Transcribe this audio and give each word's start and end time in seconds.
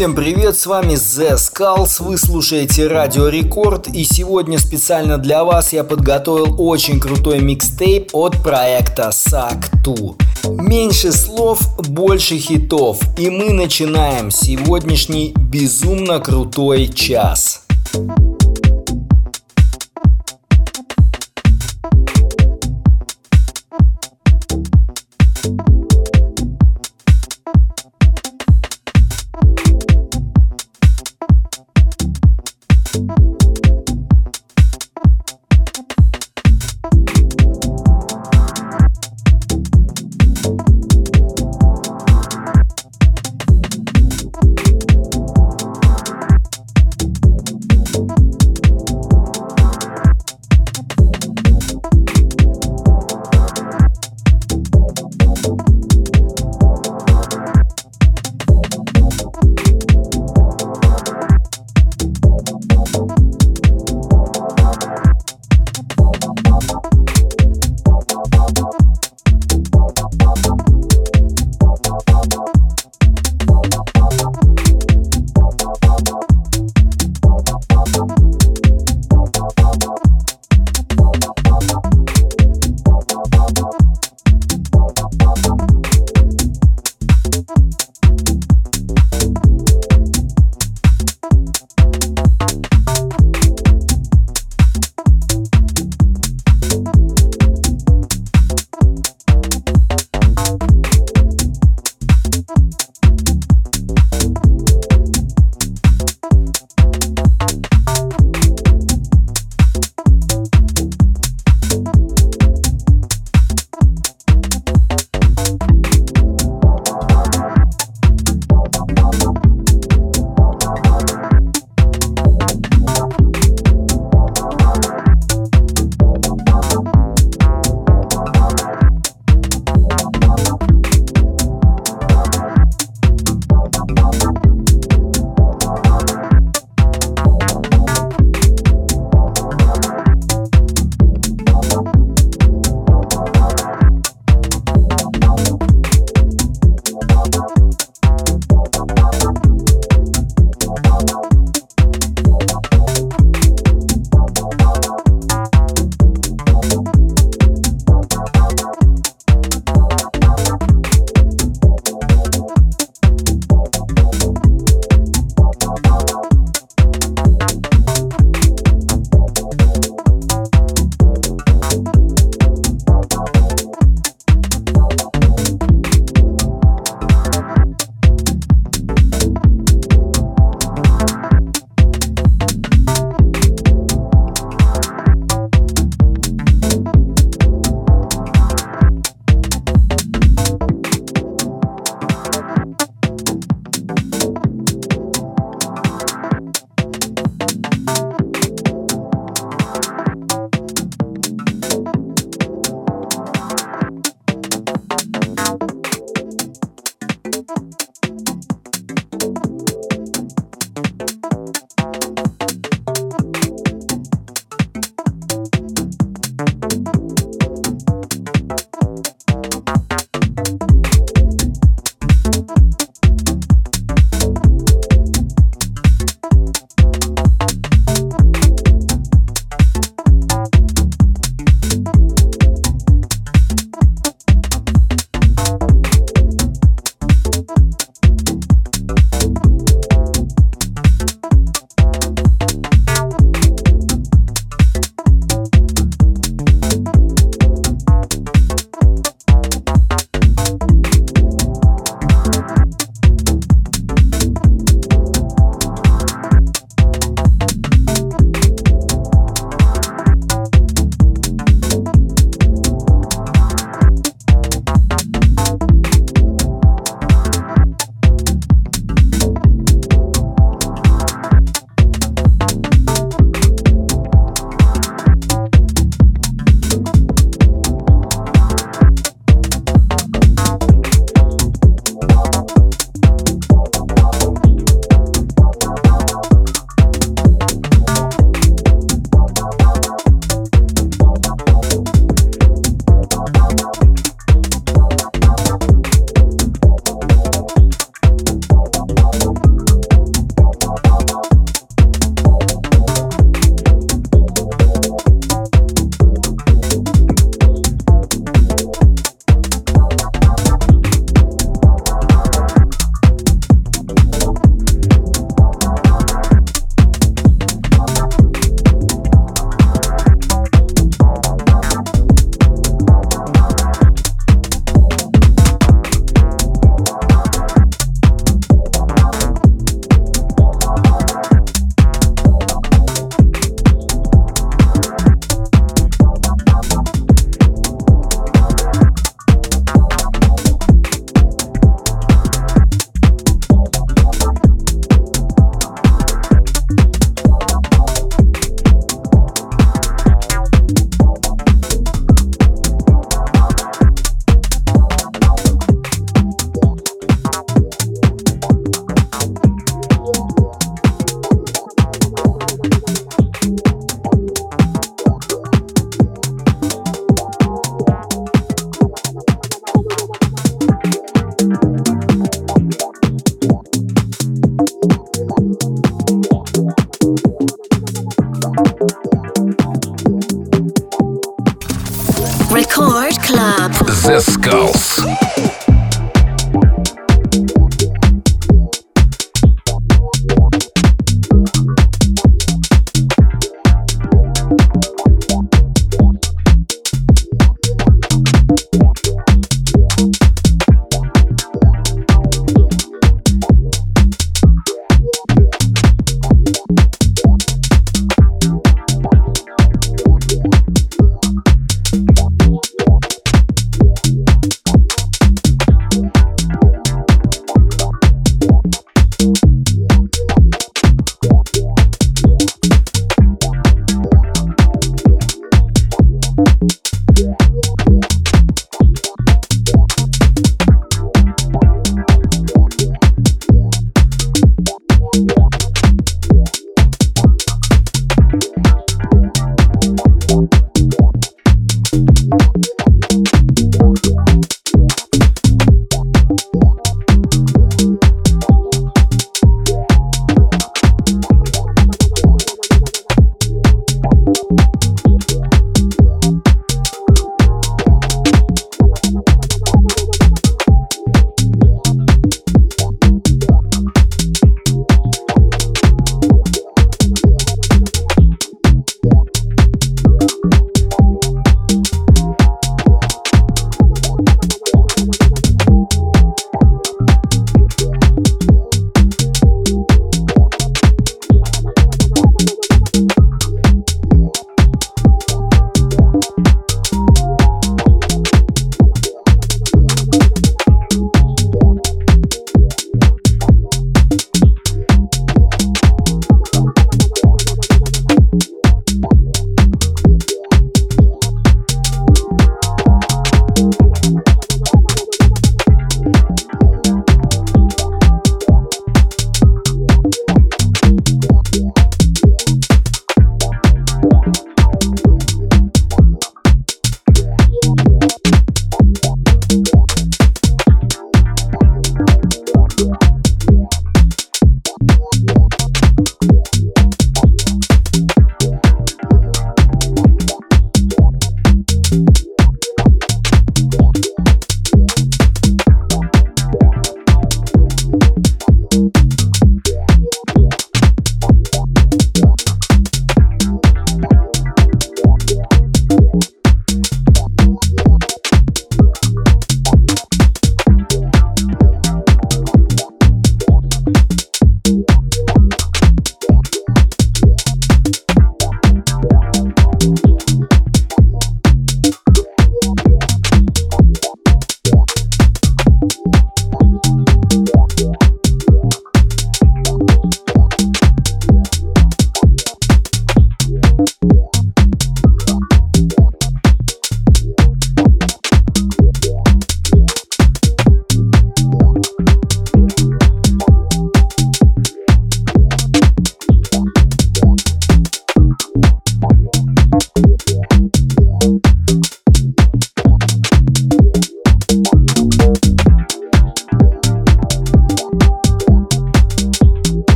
Всем 0.00 0.14
привет, 0.14 0.56
с 0.56 0.64
вами 0.64 0.94
The 0.94 1.34
Skulls, 1.34 2.02
вы 2.02 2.16
слушаете 2.16 2.86
Радио 2.86 3.28
Рекорд 3.28 3.86
и 3.88 4.04
сегодня 4.04 4.58
специально 4.58 5.18
для 5.18 5.44
вас 5.44 5.74
я 5.74 5.84
подготовил 5.84 6.58
очень 6.58 6.98
крутой 6.98 7.40
микстейп 7.40 8.08
от 8.14 8.42
проекта 8.42 9.10
SAC2. 9.12 10.62
Меньше 10.62 11.12
слов, 11.12 11.60
больше 11.86 12.38
хитов 12.38 12.98
и 13.18 13.28
мы 13.28 13.52
начинаем 13.52 14.30
сегодняшний 14.30 15.34
безумно 15.36 16.18
крутой 16.18 16.88
час. 16.88 17.64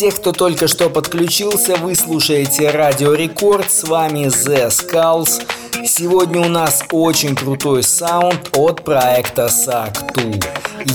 Тех, 0.00 0.16
кто 0.16 0.32
только 0.32 0.66
что 0.66 0.88
подключился, 0.88 1.76
вы 1.76 1.94
слушаете 1.94 2.70
Радио 2.70 3.12
Рекорд, 3.12 3.70
с 3.70 3.84
вами 3.84 4.28
Zeskullz. 4.28 5.42
Сегодня 5.84 6.40
у 6.40 6.48
нас 6.48 6.82
очень 6.90 7.36
крутой 7.36 7.82
саунд 7.82 8.48
от 8.56 8.82
проекта 8.82 9.50
Saktu. 9.50 10.42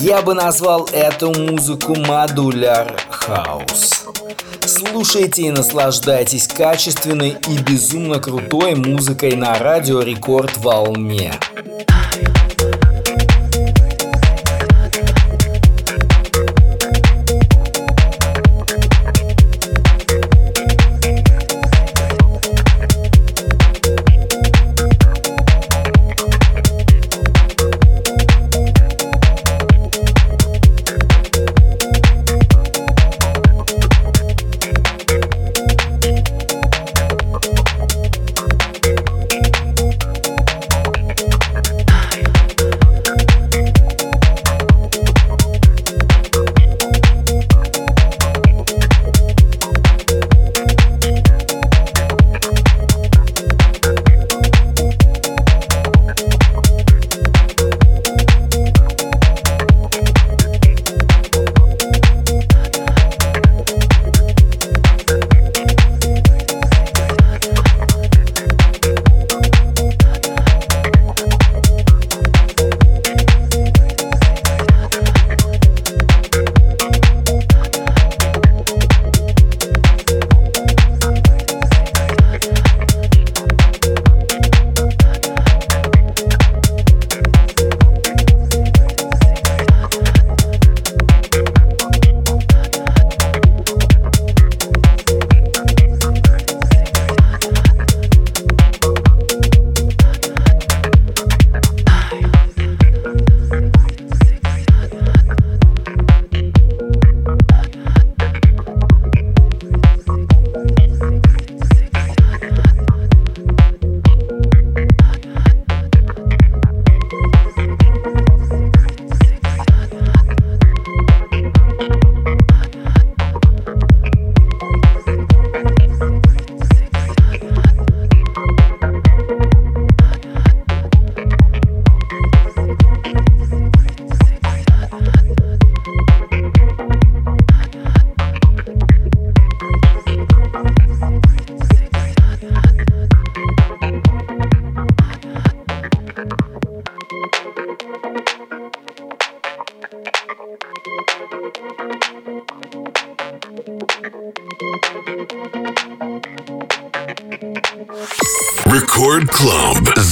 Я 0.02 0.24
бы 0.24 0.34
назвал 0.34 0.90
эту 0.92 1.32
музыку 1.40 1.94
Modular 1.94 3.00
House. 3.28 3.94
Слушайте 4.66 5.44
и 5.44 5.52
наслаждайтесь 5.52 6.48
качественной 6.48 7.38
и 7.48 7.58
безумно 7.60 8.20
крутой 8.20 8.74
музыкой 8.74 9.36
на 9.36 9.60
радио 9.60 10.02
Рекорд 10.02 10.58
волне. 10.58 11.32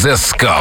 The 0.03 0.17
Skulls. 0.17 0.52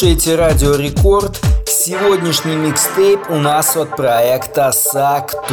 Слушаете 0.00 0.36
Радио 0.36 0.76
Рекорд. 0.76 1.38
Сегодняшний 1.66 2.56
микстейп 2.56 3.20
у 3.28 3.34
нас 3.34 3.76
от 3.76 3.96
проекта 3.96 4.72
Сакту. 4.72 5.52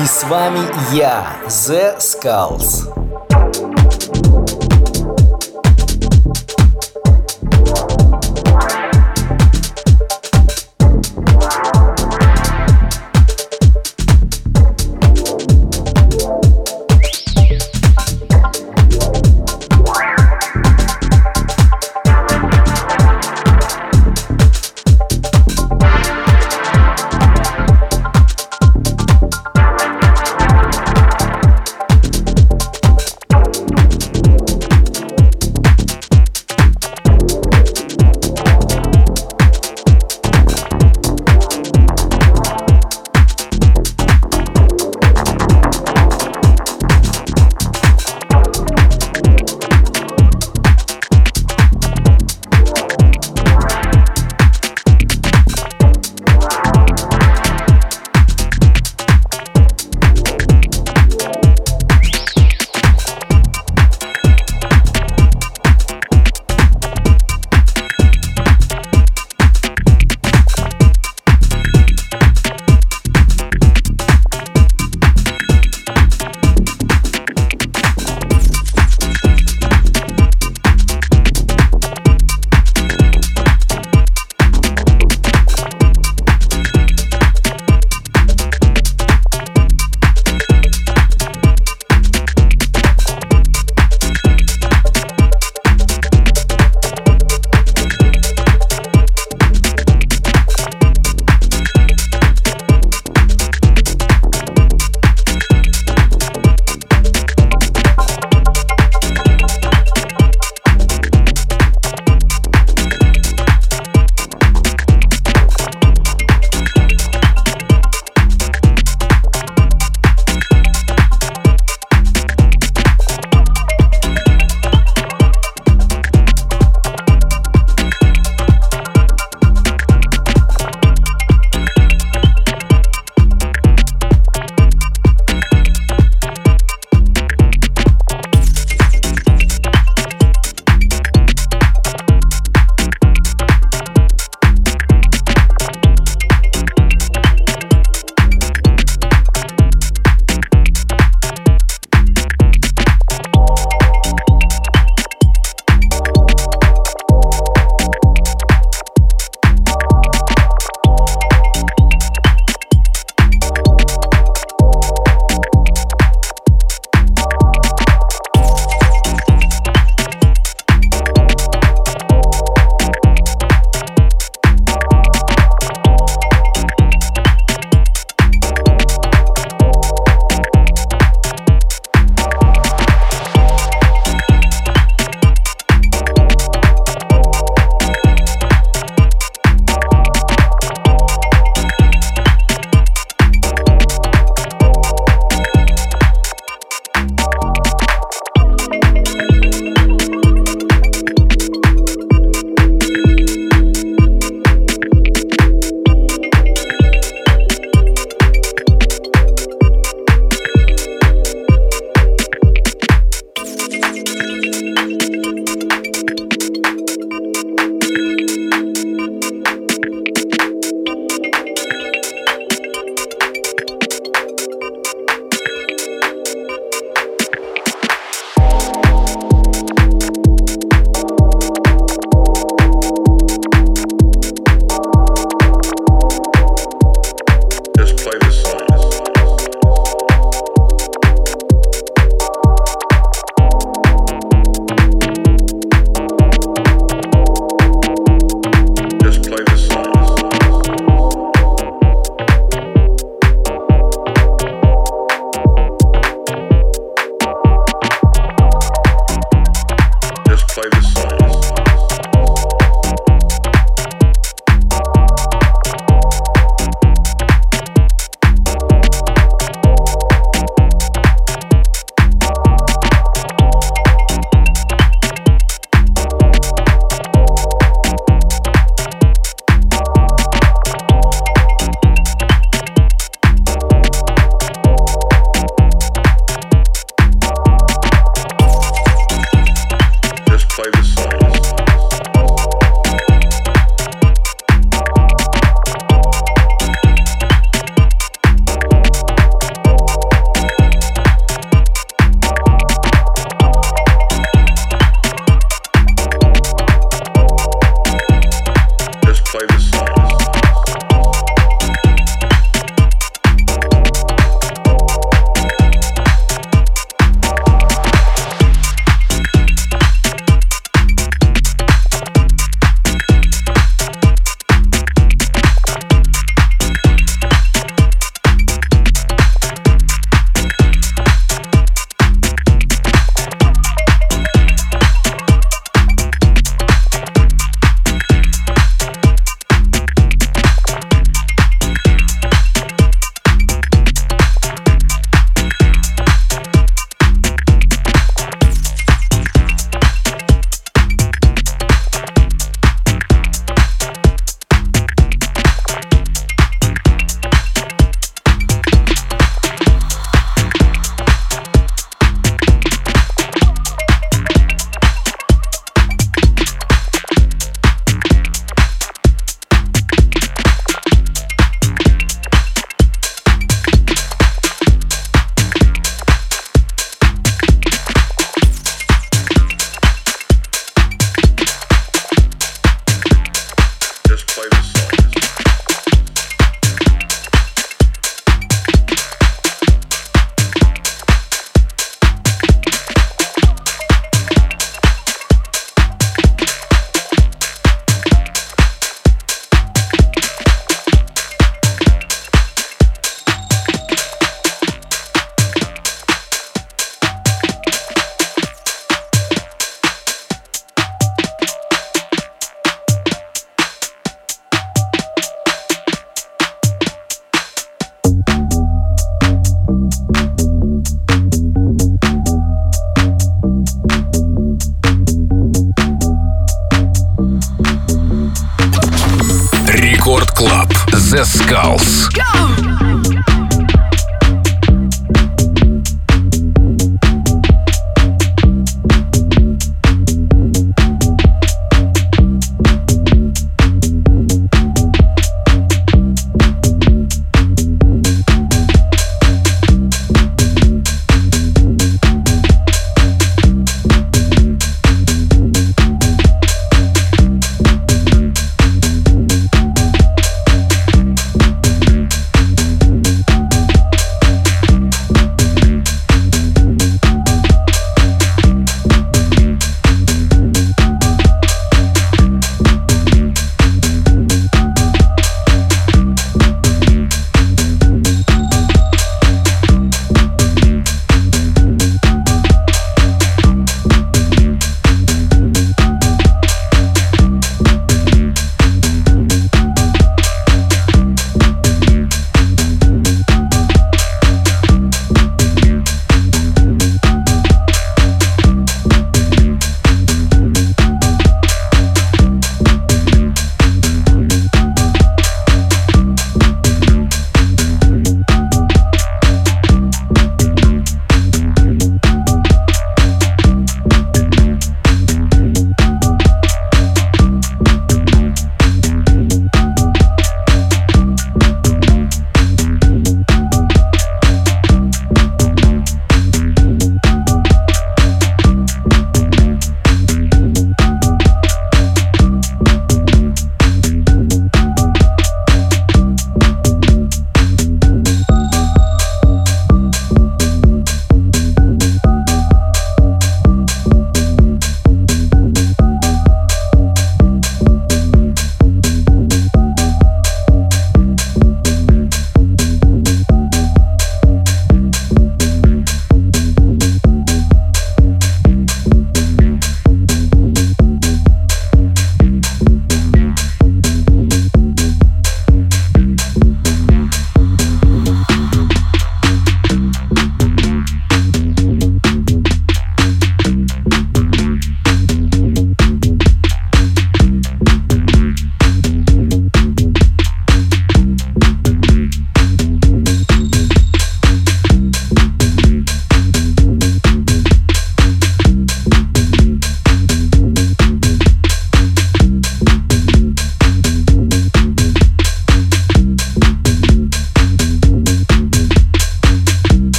И 0.00 0.06
с 0.06 0.22
вами 0.28 0.60
я, 0.94 1.26
The 1.48 1.98
Skulls. 1.98 2.79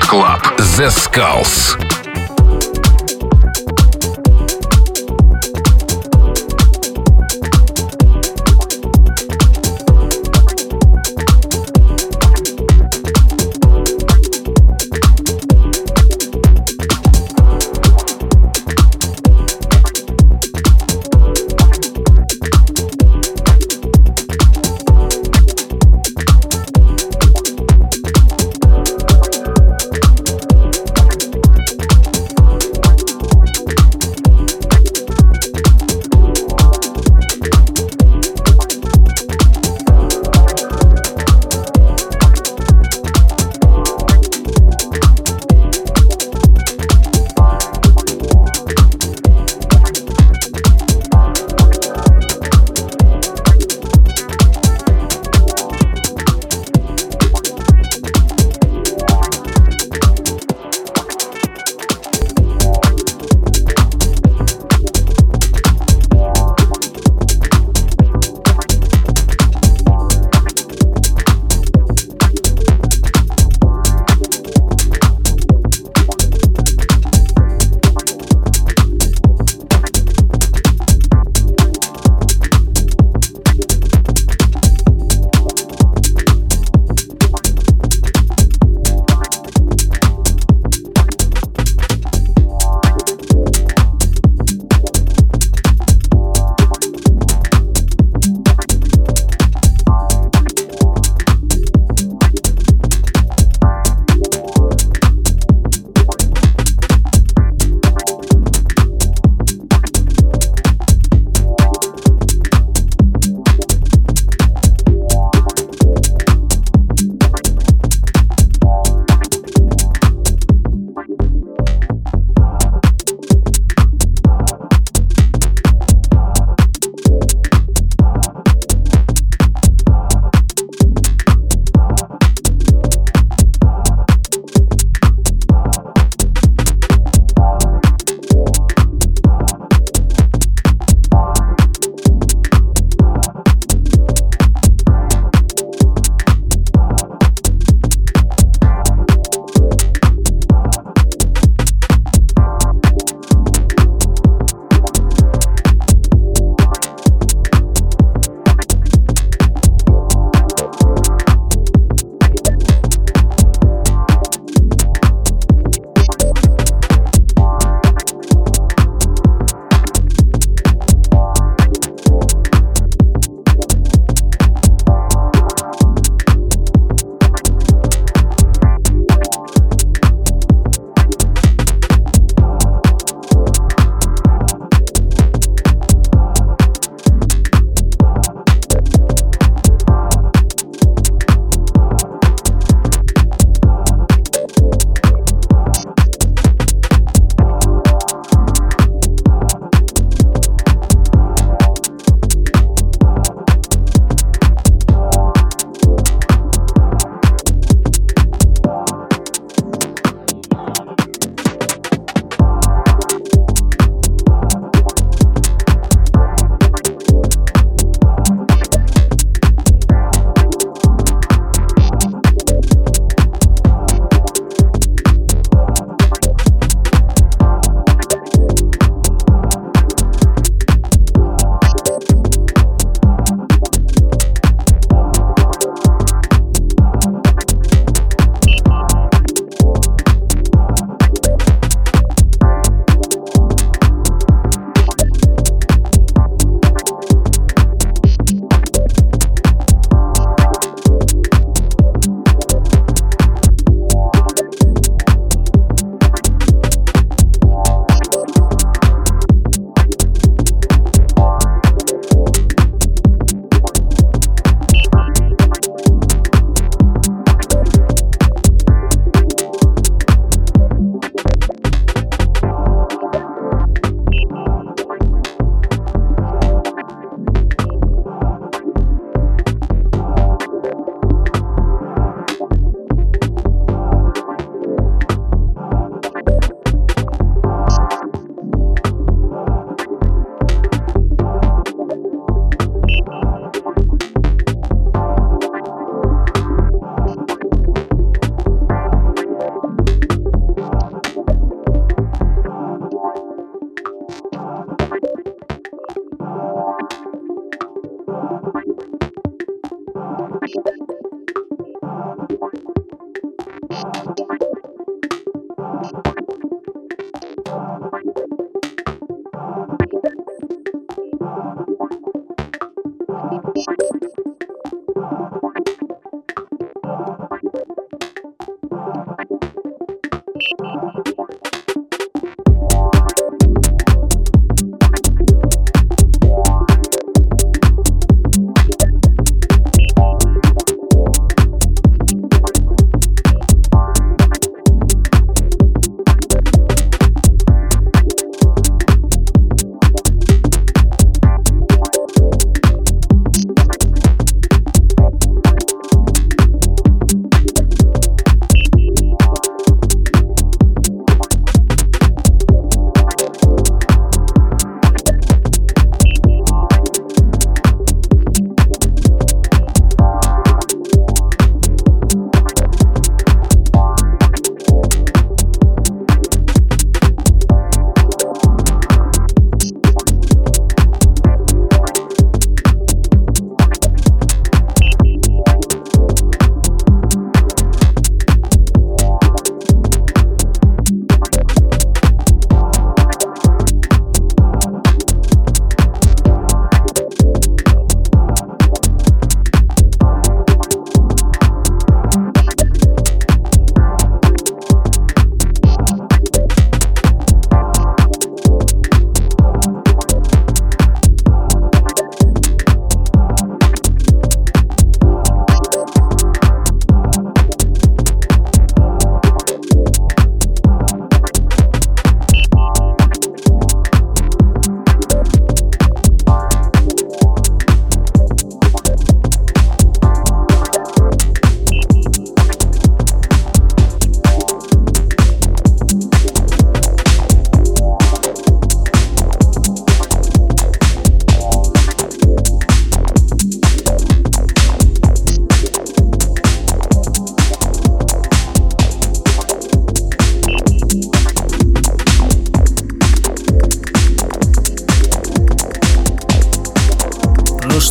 Рекорд 0.00 0.06
Клаб. 0.08 0.56
The 0.56 0.90
Skulls. 0.90 1.99